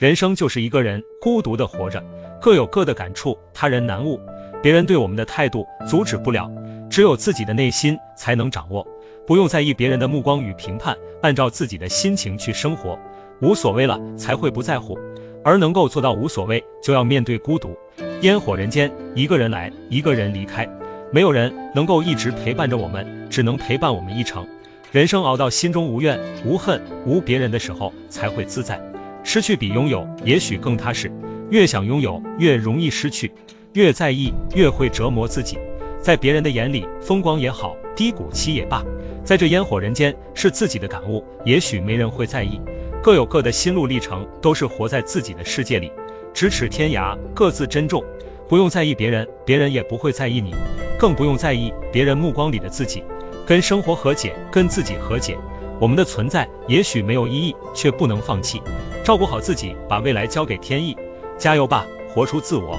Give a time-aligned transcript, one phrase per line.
[0.00, 2.02] 人生就是一个人孤独的活着，
[2.40, 4.18] 各有各的感触，他人难悟。
[4.62, 6.50] 别人对我们的态度阻止不了，
[6.88, 8.88] 只有自己的内心才能掌握。
[9.26, 12.98] 不用在意别人的目光与评判，按照自己的心情去生活，
[13.42, 14.98] 无所谓了才会不在乎。
[15.44, 17.76] 而能够做到无所谓，就要面对孤独。
[18.22, 20.66] 烟火人间，一个人来，一个人离开，
[21.12, 24.48] 没有人能够一直陪伴着我们，只能陪伴我们一程。
[24.92, 28.80] 人生熬到心中无怨无恨无别人的时候，才会自在。
[29.22, 31.12] 失去比拥有也许更踏实。
[31.50, 33.32] 越想拥有，越容易失去。
[33.72, 35.58] 越在意，越会折磨自己。
[36.00, 38.84] 在别人的眼里，风光也好，低谷期也罢，
[39.24, 42.60] 在这烟火人间，是自己的感悟，也许没人会在意。
[43.02, 45.92] 各有各的心路历程，都是活在自己的世界里，
[46.34, 48.02] 咫尺天涯，各自珍重。
[48.48, 50.54] 不用在意别人，别人也不会在意你，
[50.98, 53.04] 更不用在意别人目光里的自己。
[53.46, 55.36] 跟生活和解，跟自己和解。
[55.80, 58.62] 我们的存在也许没有意义，却不能放弃。
[59.02, 60.96] 照顾好自己，把未来交给天意。
[61.38, 62.78] 加油吧，活出自我。